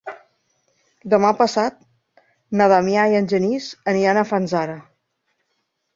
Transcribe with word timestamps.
Demà 1.13 1.29
passat 1.41 1.77
na 2.61 2.69
Damià 2.73 3.03
i 3.13 3.19
en 3.19 3.29
Genís 3.35 3.69
aniran 3.95 4.21
a 4.23 4.29
Fanzara. 4.31 4.79